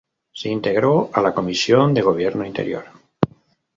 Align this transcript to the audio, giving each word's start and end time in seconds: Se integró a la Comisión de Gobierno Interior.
Se 0.33 0.49
integró 0.49 1.11
a 1.13 1.21
la 1.21 1.31
Comisión 1.35 1.93
de 1.93 2.01
Gobierno 2.01 2.43
Interior. 2.43 2.85